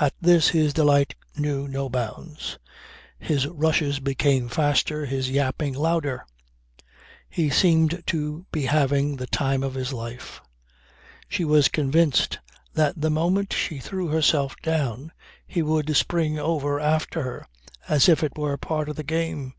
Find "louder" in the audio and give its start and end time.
5.74-6.26